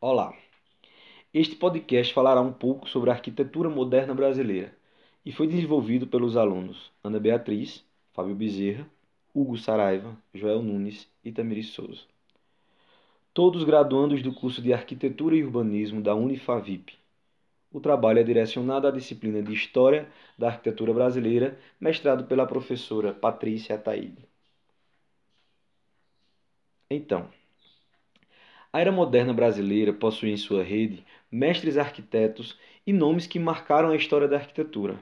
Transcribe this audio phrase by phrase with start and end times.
[0.00, 0.32] Olá!
[1.34, 4.72] Este podcast falará um pouco sobre a arquitetura moderna brasileira
[5.26, 8.88] e foi desenvolvido pelos alunos Ana Beatriz, Fábio Bezerra,
[9.34, 12.02] Hugo Saraiva, Joel Nunes e Tamiris Souza.
[13.34, 16.96] Todos graduandos do curso de Arquitetura e Urbanismo da Unifavip.
[17.72, 20.08] O trabalho é direcionado à disciplina de História
[20.38, 24.28] da Arquitetura Brasileira, mestrado pela professora Patrícia Ataíde.
[26.88, 27.28] Então,
[28.70, 33.96] a era moderna brasileira possui em sua rede mestres arquitetos e nomes que marcaram a
[33.96, 34.98] história da arquitetura.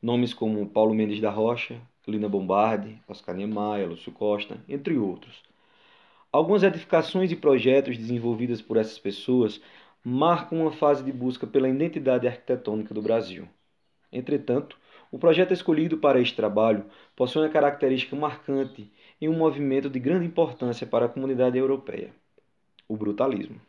[0.00, 5.42] Nomes como Paulo Mendes da Rocha, Lina Bombardi, Oscar Niemeyer, Lúcio Costa, entre outros.
[6.30, 9.60] Algumas edificações e projetos desenvolvidos por essas pessoas
[10.04, 13.48] marcam uma fase de busca pela identidade arquitetônica do Brasil.
[14.12, 14.78] Entretanto,
[15.10, 16.84] o projeto escolhido para este trabalho
[17.16, 18.88] possui uma característica marcante
[19.20, 22.14] e um movimento de grande importância para a comunidade europeia
[22.88, 23.60] o brutalismo.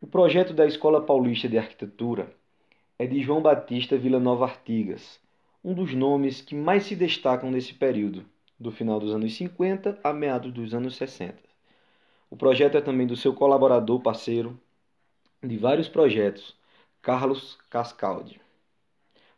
[0.00, 2.34] O projeto da Escola Paulista de Arquitetura
[2.98, 5.20] é de João Batista Villanova Artigas,
[5.62, 8.26] um dos nomes que mais se destacam nesse período,
[8.58, 11.38] do final dos anos 50 a meados dos anos 60.
[12.28, 14.58] O projeto é também do seu colaborador parceiro
[15.42, 16.56] de vários projetos,
[17.00, 18.40] Carlos Cascaldi.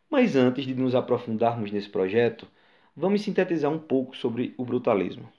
[0.09, 2.47] Mas antes de nos aprofundarmos nesse projeto,
[2.95, 5.31] vamos sintetizar um pouco sobre o brutalismo.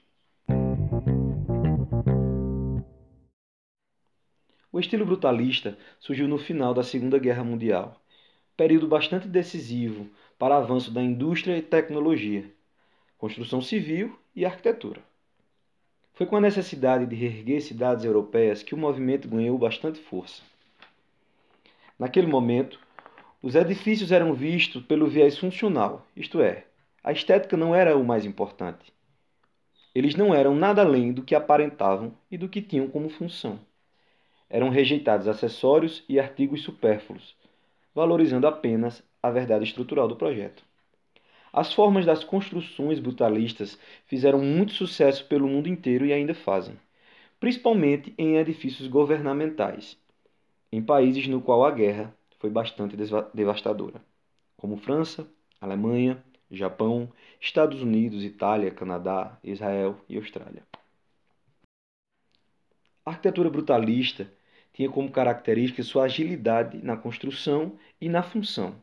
[4.75, 7.97] O estilo brutalista surgiu no final da Segunda Guerra Mundial,
[8.57, 10.05] período bastante decisivo
[10.37, 12.43] para o avanço da indústria e tecnologia,
[13.17, 15.01] construção civil e arquitetura.
[16.13, 20.43] Foi com a necessidade de reerguer cidades europeias que o movimento ganhou bastante força.
[21.97, 22.77] Naquele momento,
[23.41, 26.65] os edifícios eram vistos pelo viés funcional, isto é,
[27.01, 28.91] a estética não era o mais importante.
[29.95, 33.57] Eles não eram nada além do que aparentavam e do que tinham como função
[34.49, 37.35] eram rejeitados acessórios e artigos supérfluos,
[37.93, 40.63] valorizando apenas a verdade estrutural do projeto.
[41.51, 46.77] As formas das construções brutalistas fizeram muito sucesso pelo mundo inteiro e ainda fazem,
[47.39, 49.97] principalmente em edifícios governamentais,
[50.71, 52.97] em países no qual a guerra foi bastante
[53.33, 54.01] devastadora,
[54.57, 55.25] como França,
[55.61, 56.21] Alemanha,
[56.51, 57.09] Japão,
[57.39, 60.63] Estados Unidos, Itália, Canadá, Israel e Austrália.
[63.05, 64.31] A arquitetura brutalista
[64.75, 68.75] tinha como característica sua agilidade na construção e na função.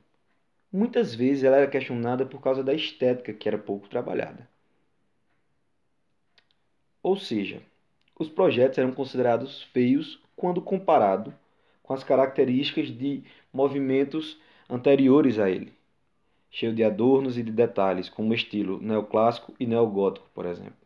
[0.73, 4.49] Muitas vezes ela era questionada por causa da estética, que era pouco trabalhada.
[7.03, 7.61] Ou seja,
[8.19, 11.35] os projetos eram considerados feios quando comparado
[11.83, 13.23] com as características de
[13.53, 15.75] movimentos anteriores a ele,
[16.51, 20.83] cheio de adornos e de detalhes, como o estilo neoclássico e neogótico, por exemplo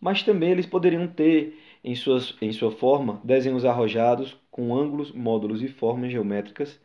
[0.00, 5.62] mas também eles poderiam ter em, suas, em sua forma desenhos arrojados com ângulos, módulos
[5.62, 6.80] e formas geométricas,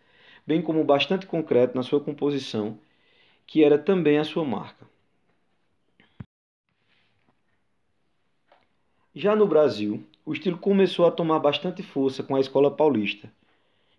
[0.45, 2.77] bem como bastante concreto na sua composição,
[3.47, 4.85] que era também a sua marca.
[9.15, 13.33] Já no Brasil, o estilo começou a tomar bastante força com a Escola Paulista,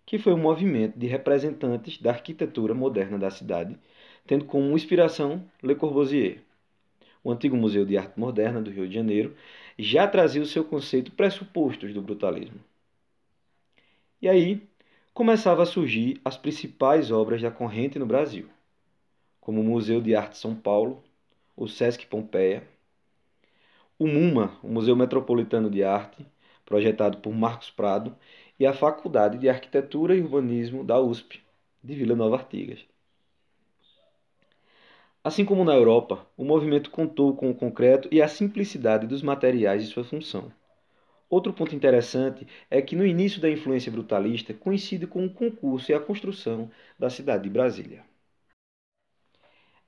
[0.05, 3.77] que foi um movimento de representantes da arquitetura moderna da cidade,
[4.25, 6.41] tendo como inspiração Le Corbusier
[7.23, 9.35] o antigo Museu de Arte Moderna do Rio de Janeiro,
[9.77, 12.59] já trazia o seu conceito pressupostos do brutalismo.
[14.21, 14.61] E aí
[15.13, 18.49] começava a surgir as principais obras da corrente no Brasil,
[19.39, 21.03] como o Museu de Arte São Paulo,
[21.55, 22.67] o Sesc Pompeia,
[23.97, 26.25] o MUMA, o Museu Metropolitano de Arte,
[26.65, 28.15] projetado por Marcos Prado,
[28.59, 31.41] e a Faculdade de Arquitetura e Urbanismo da USP,
[31.83, 32.92] de Vila Nova Artigas.
[35.23, 39.85] Assim como na Europa, o movimento contou com o concreto e a simplicidade dos materiais
[39.85, 40.51] de sua função.
[41.29, 45.95] Outro ponto interessante é que no início da influência brutalista coincide com o concurso e
[45.95, 46.69] a construção
[46.99, 48.03] da cidade de Brasília.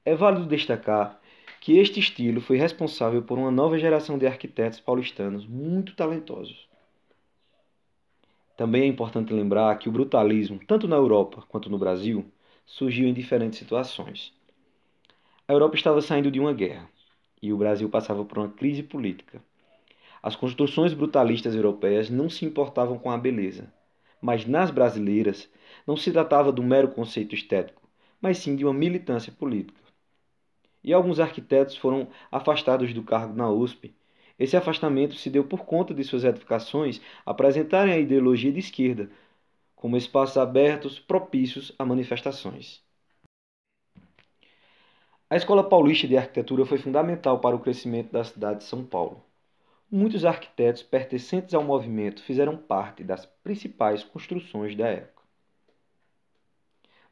[0.05, 1.19] É válido destacar
[1.59, 6.69] que este estilo foi responsável por uma nova geração de arquitetos paulistanos muito talentosos.
[8.55, 12.25] Também é importante lembrar que o brutalismo, tanto na Europa quanto no Brasil,
[12.65, 14.33] surgiu em diferentes situações.
[15.47, 16.89] A Europa estava saindo de uma guerra
[17.39, 19.43] e o Brasil passava por uma crise política.
[20.19, 23.71] As construções brutalistas europeias não se importavam com a beleza,
[24.19, 25.47] mas nas brasileiras
[25.85, 27.87] não se tratava do mero conceito estético,
[28.19, 29.79] mas sim de uma militância política.
[30.83, 33.93] E alguns arquitetos foram afastados do cargo na USP.
[34.39, 39.11] Esse afastamento se deu por conta de suas edificações apresentarem a ideologia de esquerda,
[39.75, 42.84] como espaços abertos propícios a manifestações.
[45.27, 49.23] A Escola Paulista de Arquitetura foi fundamental para o crescimento da cidade de São Paulo.
[49.89, 55.23] muitos arquitetos pertencentes ao movimento fizeram parte das principais construções da época.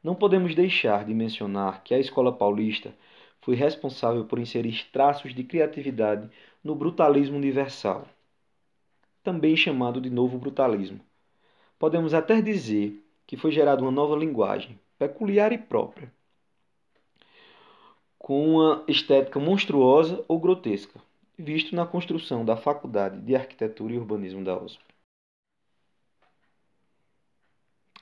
[0.00, 2.94] Não podemos deixar de mencionar que a Escola Paulista
[3.40, 6.30] foi responsável por inserir traços de criatividade
[6.62, 8.06] no brutalismo universal,
[9.24, 11.00] também chamado de novo brutalismo.
[11.80, 16.12] Podemos até dizer que foi gerada uma nova linguagem, peculiar e própria,
[18.24, 20.98] com uma estética monstruosa ou grotesca,
[21.38, 24.82] visto na construção da Faculdade de Arquitetura e Urbanismo da USP.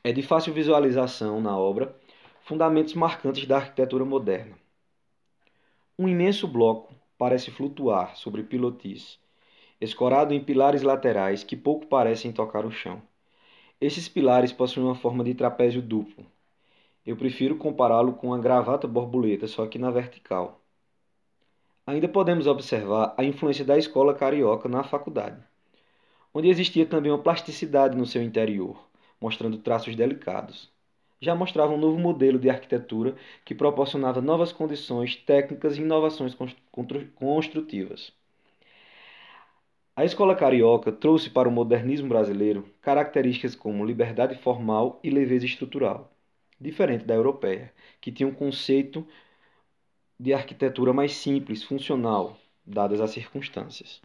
[0.04, 1.92] É de fácil visualização na obra
[2.42, 4.56] fundamentos marcantes da arquitetura moderna.
[5.98, 9.18] Um imenso bloco parece flutuar sobre pilotis,
[9.80, 13.02] escorado em pilares laterais que pouco parecem tocar o chão.
[13.80, 16.24] Esses pilares possuem uma forma de trapézio duplo.
[17.04, 20.60] Eu prefiro compará-lo com uma gravata borboleta, só que na vertical.
[21.84, 25.42] Ainda podemos observar a influência da escola carioca na faculdade,
[26.32, 28.88] onde existia também uma plasticidade no seu interior,
[29.20, 30.70] mostrando traços delicados.
[31.20, 36.36] Já mostrava um novo modelo de arquitetura que proporcionava novas condições técnicas e inovações
[37.16, 38.12] construtivas.
[39.96, 46.12] A escola carioca trouxe para o modernismo brasileiro características como liberdade formal e leveza estrutural,
[46.62, 49.06] diferente da europeia, que tinha um conceito
[50.18, 54.00] de arquitetura mais simples, funcional, dadas as circunstâncias.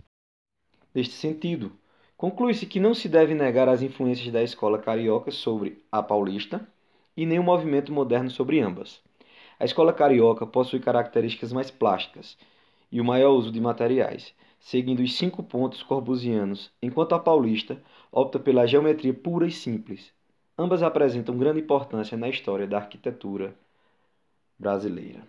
[0.94, 1.72] Neste sentido,
[2.18, 6.68] conclui-se que não se deve negar as influências da escola carioca sobre a paulista
[7.16, 9.00] e nem o movimento moderno sobre ambas.
[9.60, 12.38] A escola carioca possui características mais plásticas
[12.92, 17.82] e o maior uso de materiais, seguindo os cinco pontos corbusianos, enquanto a paulista
[18.12, 20.17] opta pela geometria pura e simples.
[20.58, 23.54] Ambas apresentam grande importância na história da arquitetura
[24.58, 25.22] brasileira.